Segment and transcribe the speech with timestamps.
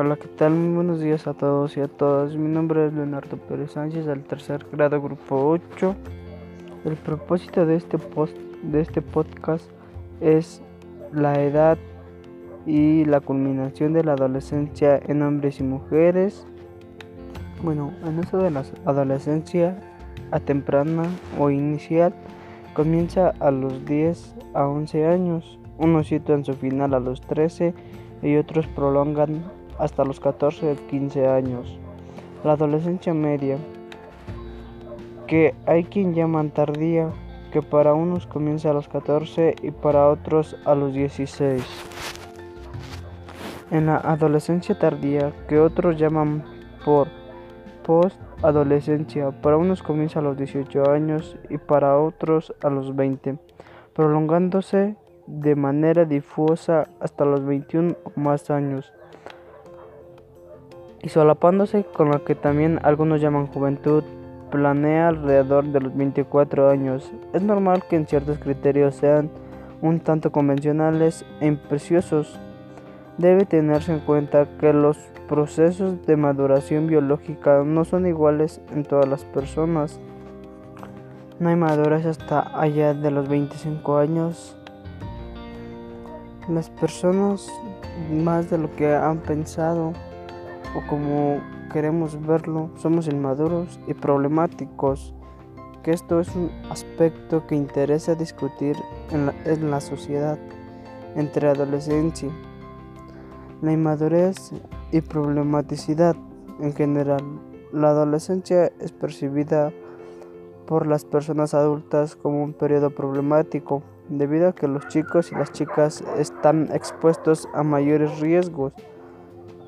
[0.00, 0.52] Hola, ¿qué tal?
[0.52, 2.36] Muy buenos días a todos y a todas.
[2.36, 5.96] Mi nombre es Leonardo Pérez Sánchez, del tercer grado, grupo 8.
[6.84, 9.68] El propósito de este, post, de este podcast
[10.20, 10.62] es
[11.12, 11.78] la edad
[12.64, 16.46] y la culminación de la adolescencia en hombres y mujeres.
[17.64, 19.80] Bueno, en eso de la adolescencia
[20.30, 21.06] a temprana
[21.40, 22.14] o inicial
[22.72, 25.58] comienza a los 10 a 11 años.
[25.76, 27.74] Unos sitúan su final a los 13
[28.22, 31.78] y otros prolongan hasta los 14 o 15 años.
[32.44, 33.58] La adolescencia media,
[35.26, 37.10] que hay quien llaman tardía,
[37.52, 41.62] que para unos comienza a los 14 y para otros a los 16.
[43.70, 46.44] En la adolescencia tardía, que otros llaman
[46.84, 47.08] por
[47.84, 53.38] post-adolescencia, para unos comienza a los 18 años y para otros a los 20,
[53.94, 58.92] prolongándose de manera difusa hasta los 21 o más años
[61.02, 64.02] y solapándose con lo que también algunos llaman juventud,
[64.50, 67.12] planea alrededor de los 24 años.
[67.32, 69.30] Es normal que en ciertos criterios sean
[69.80, 72.38] un tanto convencionales e impreciosos.
[73.16, 74.96] Debe tenerse en cuenta que los
[75.28, 80.00] procesos de maduración biológica no son iguales en todas las personas.
[81.38, 84.56] No hay madurez hasta allá de los 25 años.
[86.48, 87.46] Las personas
[88.10, 89.92] más de lo que han pensado
[90.78, 91.40] o como
[91.72, 95.12] queremos verlo, somos inmaduros y problemáticos,
[95.82, 98.76] que esto es un aspecto que interesa discutir
[99.10, 100.38] en la, en la sociedad
[101.16, 102.30] entre adolescencia,
[103.60, 104.52] la inmadurez
[104.92, 106.14] y problematicidad
[106.60, 107.24] en general.
[107.72, 109.72] La adolescencia es percibida
[110.66, 115.50] por las personas adultas como un periodo problemático, debido a que los chicos y las
[115.50, 118.72] chicas están expuestos a mayores riesgos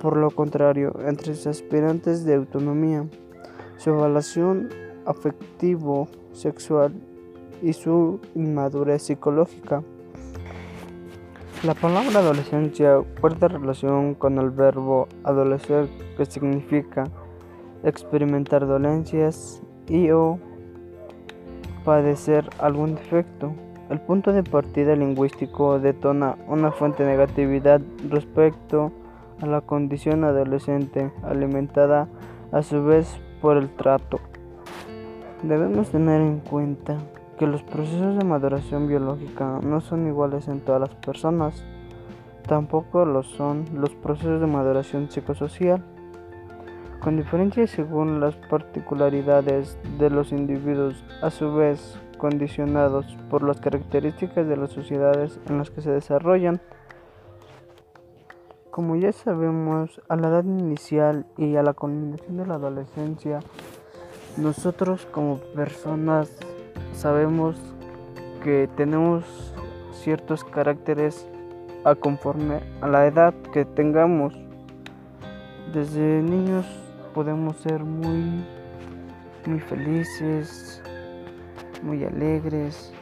[0.00, 3.06] por lo contrario, entre sus aspirantes de autonomía,
[3.76, 4.70] su evaluación
[5.06, 6.92] afectivo-sexual
[7.62, 9.82] y su inmadurez psicológica.
[11.64, 17.04] La palabra adolescencia guarda relación con el verbo adolecer que significa
[17.82, 20.38] experimentar dolencias y o
[21.84, 23.54] padecer algún defecto.
[23.88, 27.80] El punto de partida lingüístico detona una fuente de negatividad
[28.10, 29.05] respecto a
[29.40, 32.08] a la condición adolescente, alimentada
[32.52, 34.20] a su vez por el trato.
[35.42, 36.96] Debemos tener en cuenta
[37.38, 41.64] que los procesos de maduración biológica no son iguales en todas las personas,
[42.46, 45.82] tampoco lo son los procesos de maduración psicosocial,
[47.00, 54.48] con diferencias según las particularidades de los individuos, a su vez condicionados por las características
[54.48, 56.60] de las sociedades en las que se desarrollan.
[58.76, 63.40] Como ya sabemos, a la edad inicial y a la culminación de la adolescencia,
[64.36, 66.30] nosotros como personas
[66.92, 67.56] sabemos
[68.44, 69.24] que tenemos
[69.92, 71.26] ciertos caracteres
[71.84, 74.34] a conforme a la edad que tengamos.
[75.72, 76.66] Desde niños
[77.14, 78.44] podemos ser muy
[79.46, 80.82] muy felices,
[81.82, 82.92] muy alegres,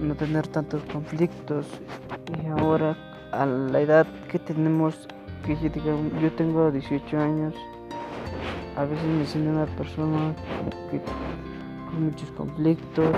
[0.00, 1.68] no tener tantos conflictos
[2.42, 2.96] y ahora
[3.32, 5.08] a la edad que tenemos,
[5.44, 7.54] que yo, tengo 18 años,
[8.76, 10.34] a veces me siento una persona
[10.90, 11.00] que,
[11.90, 13.10] con muchos conflictos.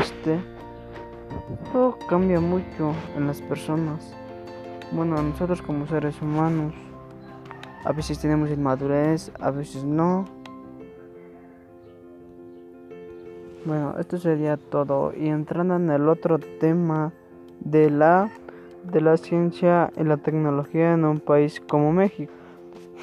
[0.00, 0.38] Este,
[1.72, 4.14] todo cambia mucho en las personas.
[4.92, 6.74] Bueno, nosotros como seres humanos,
[7.84, 10.24] a veces tenemos inmadurez, a veces no.
[13.64, 15.12] Bueno, esto sería todo.
[15.16, 17.12] Y entrando en el otro tema
[17.60, 18.30] de la,
[18.90, 22.32] de la ciencia y la tecnología en un país como México.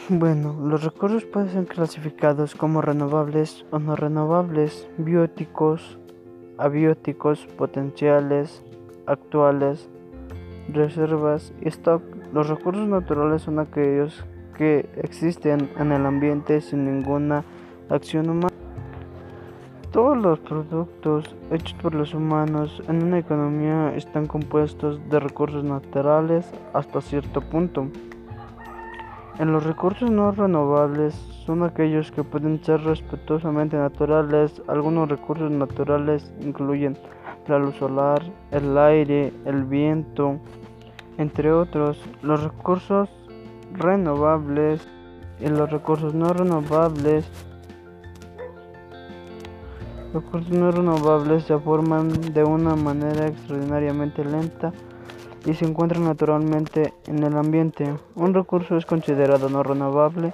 [0.10, 6.00] Bueno, los recursos pueden ser clasificados como renovables o no renovables, bióticos,
[6.58, 8.64] abióticos, potenciales,
[9.06, 9.90] actuales,
[10.70, 12.02] reservas y stock.
[12.34, 14.26] Los recursos naturales son aquellos
[14.58, 17.44] que existen en el ambiente sin ninguna
[17.90, 18.51] acción humana.
[19.92, 26.50] Todos los productos hechos por los humanos en una economía están compuestos de recursos naturales
[26.72, 27.88] hasta cierto punto.
[29.38, 31.14] En los recursos no renovables
[31.46, 34.62] son aquellos que pueden ser respetuosamente naturales.
[34.70, 36.98] Algunos recursos naturales incluyen
[37.50, 38.22] la luz solar,
[38.52, 40.40] el aire, el viento,
[41.18, 42.02] entre otros.
[42.22, 43.10] Los recursos
[43.74, 44.88] renovables
[45.42, 47.30] y los recursos no renovables
[50.14, 54.74] recursos no renovables se forman de una manera extraordinariamente lenta
[55.46, 57.94] y se encuentra naturalmente en el ambiente.
[58.16, 60.34] Un recurso es considerado no renovable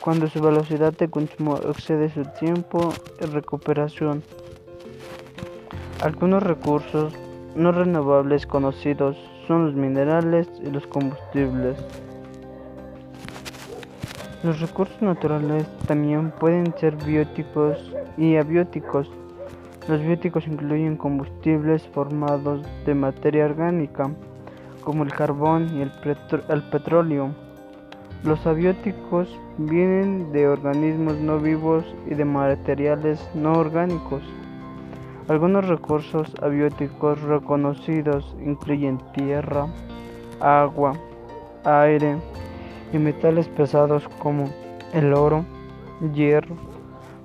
[0.00, 4.22] cuando su velocidad de consumo excede su tiempo de recuperación.
[6.00, 7.12] Algunos recursos
[7.54, 9.16] no renovables conocidos
[9.46, 11.78] son los minerales y los combustibles.
[14.42, 17.78] Los recursos naturales también pueden ser bióticos
[18.16, 19.08] y abióticos.
[19.86, 24.10] Los bióticos incluyen combustibles formados de materia orgánica,
[24.82, 25.92] como el carbón y el,
[26.48, 27.30] el petróleo.
[28.24, 29.28] Los abióticos
[29.58, 34.24] vienen de organismos no vivos y de materiales no orgánicos.
[35.28, 39.68] Algunos recursos abióticos reconocidos incluyen tierra,
[40.40, 40.94] agua,
[41.64, 42.16] aire
[42.92, 44.50] y metales pesados como
[44.92, 45.44] el oro,
[46.14, 46.56] hierro,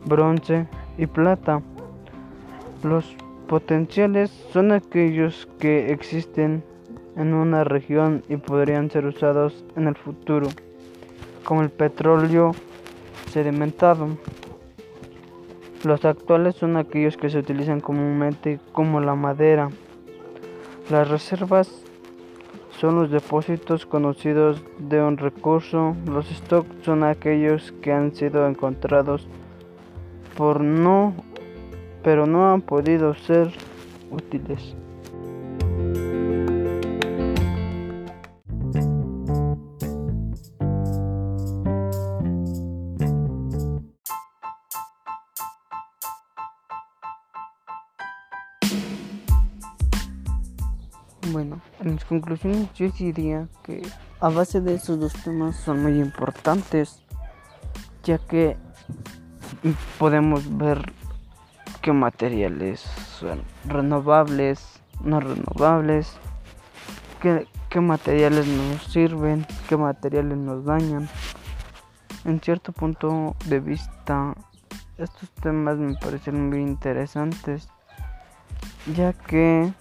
[0.05, 0.67] bronce
[0.97, 1.61] y plata.
[2.83, 3.15] Los
[3.47, 6.63] potenciales son aquellos que existen
[7.15, 10.47] en una región y podrían ser usados en el futuro,
[11.43, 12.51] como el petróleo
[13.31, 14.09] sedimentado.
[15.83, 19.69] Los actuales son aquellos que se utilizan comúnmente como la madera.
[20.89, 21.83] Las reservas
[22.79, 25.95] son los depósitos conocidos de un recurso.
[26.05, 29.27] Los stocks son aquellos que han sido encontrados
[30.35, 31.13] por no,
[32.03, 33.51] pero no han podido ser
[34.11, 34.75] útiles.
[51.37, 53.83] Bueno, en mis conclusiones yo diría que
[54.19, 57.03] a base de esos dos temas son muy importantes,
[58.03, 58.57] ya que
[59.99, 60.91] podemos ver
[61.83, 62.79] qué materiales
[63.19, 66.11] son renovables, no renovables,
[67.21, 71.07] qué, qué materiales nos sirven, qué materiales nos dañan.
[72.25, 74.33] En cierto punto de vista,
[74.97, 77.69] estos temas me parecen muy interesantes,
[78.95, 79.71] ya que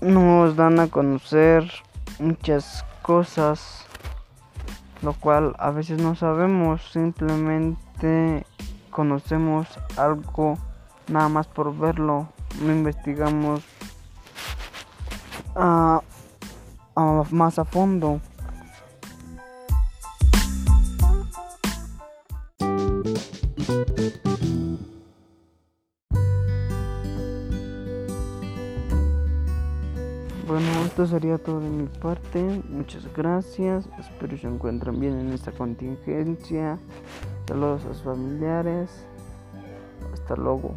[0.00, 1.70] nos dan a conocer
[2.18, 3.84] muchas cosas,
[5.02, 8.46] lo cual a veces no sabemos, simplemente
[8.90, 10.58] conocemos algo
[11.08, 12.28] nada más por verlo,
[12.62, 13.62] no investigamos
[15.54, 16.00] ah,
[16.96, 18.20] ah, más a fondo.
[30.90, 32.42] Esto sería todo de mi parte.
[32.68, 33.88] Muchas gracias.
[33.96, 36.78] Espero se encuentren bien en esta contingencia.
[37.46, 38.90] Saludos a sus familiares.
[40.12, 40.74] Hasta luego.